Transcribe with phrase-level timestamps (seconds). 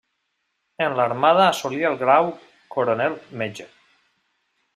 [0.85, 2.31] En l'Armada assolí el grau
[2.77, 3.69] Coronel metge.